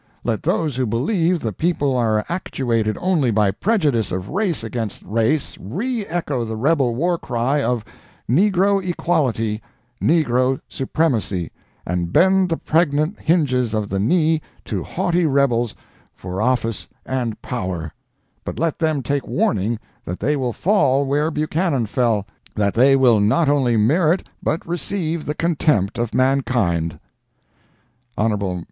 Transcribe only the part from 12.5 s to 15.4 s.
pregnant hinges of the knee to haughty